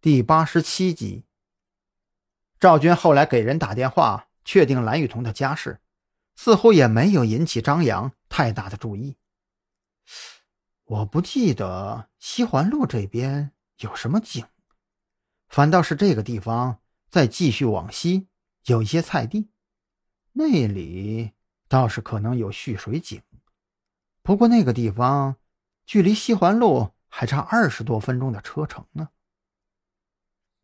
[0.00, 1.24] 第八十七集。
[2.60, 5.80] 赵军后来给人打电话，确定蓝雨桐的家世，
[6.36, 9.16] 似乎也没有引起张扬太大的注意。
[10.84, 14.46] 我不记得西环路这边有什么井，
[15.48, 16.78] 反倒是这个地方
[17.10, 18.28] 再继续往西
[18.66, 19.50] 有一些菜地，
[20.34, 21.32] 那里
[21.66, 23.20] 倒是可能有蓄水井。
[24.22, 25.34] 不过那个地方
[25.84, 29.08] 距离西环路还差二十多分钟的车程呢。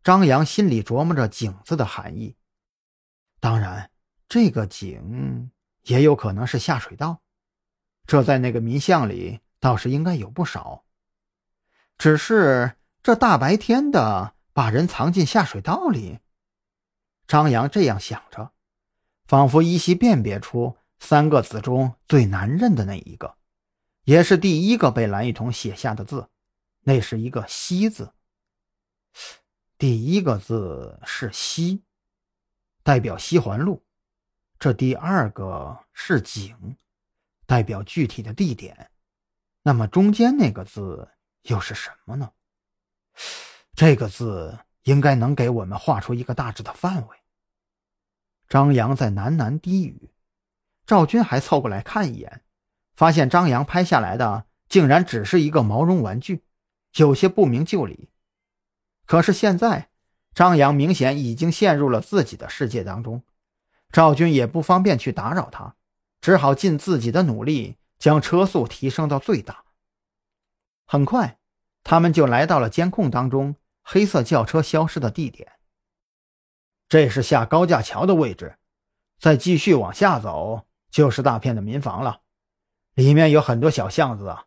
[0.04, 2.36] 张扬心里琢磨着“井”字的含义，
[3.40, 3.90] 当然，
[4.28, 5.50] 这个井
[5.84, 7.22] 也有可能是下水道，
[8.06, 10.84] 这在那个民巷里倒是应该有不少。
[11.96, 16.18] 只是这大白天的把人藏进下水道里，
[17.26, 18.52] 张扬这样想着，
[19.24, 23.36] 仿佛依稀辨别出三个字中最难认的那一个。
[24.02, 26.28] 也是第一个被蓝雨桐写下的字，
[26.80, 28.13] 那是一个“西”字。
[29.76, 31.82] 第一个字是“西”，
[32.84, 33.82] 代表西环路；
[34.58, 36.76] 这第二个是“井”，
[37.44, 38.90] 代表具体的地点。
[39.62, 41.08] 那么中间那个字
[41.42, 42.30] 又是什么呢？
[43.74, 47.16] 这个字应该能给我们画出一个大致的范围。
[48.48, 50.10] 张扬在喃喃低语，
[50.86, 52.42] 赵军还凑过来看一眼。
[52.94, 56.44] 发现张扬拍下来的竟然只是一个毛绒玩具，
[56.94, 58.08] 有些不明就里。
[59.06, 59.90] 可是现在，
[60.34, 63.22] 张扬明显已经陷入了自己的世界当中，
[63.90, 65.76] 赵军也不方便去打扰他，
[66.20, 69.64] 只好尽自己的努力将车速提升到最大。
[70.86, 71.38] 很快，
[71.82, 75.52] 他们就来到了监控当中黑色轿车消失的地点。
[76.88, 78.56] 这是下高架桥的位置，
[79.18, 82.22] 再继续往下走就是大片的民房了。
[82.94, 84.46] 里面有很多小巷子啊，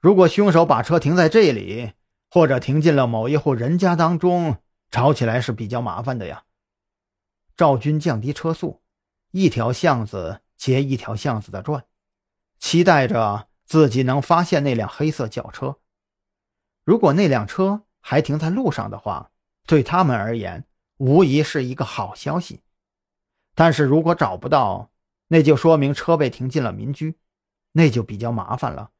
[0.00, 1.92] 如果凶手把车停在这里，
[2.30, 6.44] 或者停进了某一户人家当中，找起来是比较麻烦的呀。
[7.56, 8.82] 赵军降低车速，
[9.30, 11.84] 一条巷子接一条巷子的转，
[12.58, 15.78] 期待着自己能发现那辆黑色轿车。
[16.84, 19.30] 如果那辆车还停在路上的话，
[19.66, 20.66] 对他们而言
[20.98, 22.62] 无疑是一个好消息。
[23.54, 24.90] 但是如果找不到，
[25.28, 27.18] 那就说明车被停进了民居。
[27.72, 28.90] 那就比较麻烦了。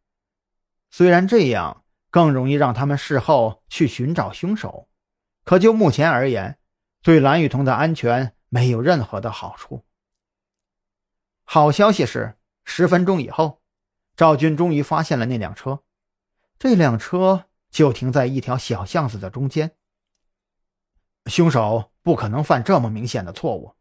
[0.91, 4.89] 虽然这样更容易让他们事后去寻找凶手，
[5.45, 6.59] 可就目前而言，
[7.03, 9.85] 对蓝雨桐的安全没有任何的好处。
[11.45, 13.63] 好消息是，十分钟以后，
[14.17, 15.83] 赵军终于发现了那辆车。
[16.59, 19.77] 这辆车就停在一条小巷子的中间。
[21.27, 23.77] 凶手不可能犯这么明显的错误，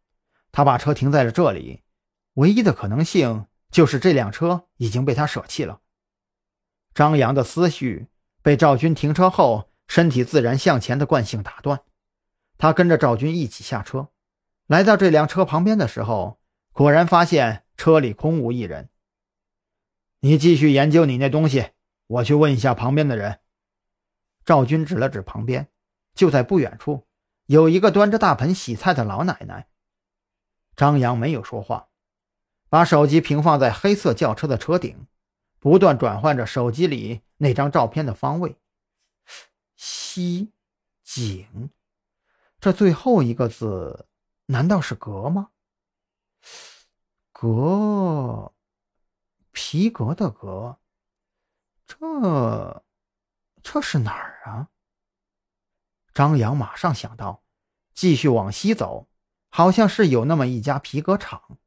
[0.51, 1.83] 他把车停在了这里，
[2.33, 3.47] 唯一的可能性。
[3.69, 5.81] 就是这辆车已经被他舍弃了。
[6.93, 8.07] 张扬的思绪
[8.41, 11.81] 被赵军停车后身体自然向前的惯性打断，
[12.57, 14.09] 他跟着赵军一起下车，
[14.67, 16.39] 来到这辆车旁边的时候，
[16.71, 18.89] 果然发现车里空无一人。
[20.19, 21.71] 你继续研究你那东西，
[22.07, 23.39] 我去问一下旁边的人。
[24.45, 25.67] 赵军指了指旁边，
[26.13, 27.05] 就在不远处
[27.45, 29.67] 有一个端着大盆洗菜的老奶奶。
[30.75, 31.89] 张扬没有说话。
[32.69, 35.07] 把手机平放在黑色轿车的车顶，
[35.59, 38.57] 不断转换着手机里那张照片的方位。
[39.75, 40.51] 西
[41.03, 41.69] 井，
[42.59, 44.07] 这最后一个字
[44.47, 45.51] 难道是“革”吗？
[47.31, 48.53] 革，
[49.51, 50.79] 皮革的“革”，
[51.85, 52.83] 这
[53.61, 54.69] 这是哪儿啊？
[56.13, 57.43] 张扬马上想到，
[57.93, 59.07] 继续往西走，
[59.49, 61.59] 好像是有那么一家皮革厂。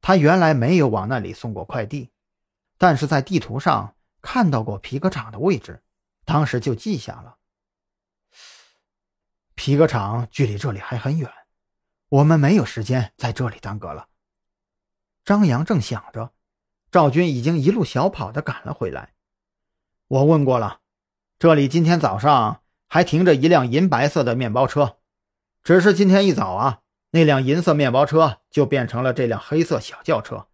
[0.00, 2.13] 他原来没有往那里送过快递，
[2.78, 5.82] 但是在地图上看到过皮革厂的位置，
[6.24, 7.36] 当时就记下了。
[9.54, 11.30] 皮革厂距离这里还很远，
[12.08, 14.08] 我们没有时间在这里耽搁了。
[15.24, 16.32] 张扬正想着，
[16.90, 19.14] 赵军已经一路小跑的赶了回来。
[20.08, 20.80] 我问过了，
[21.38, 24.98] 这里今天早上还停着一辆银白色的面包车，
[25.62, 26.80] 只是今天一早啊。
[27.10, 30.48] 那辆银色面包车就变成了这辆黑色小轿车，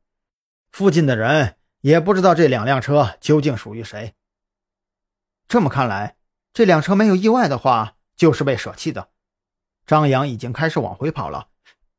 [0.71, 4.15] 附近的人也不知道这两辆车究竟属于谁。
[5.49, 6.17] 这么看来，
[6.53, 9.11] 这辆车没有意外的话，就是被舍弃的。
[9.87, 11.49] 张扬已经开始往回跑了，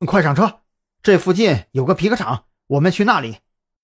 [0.06, 0.62] 快上车！
[1.04, 3.40] 这附近有个皮革厂，我们去那里。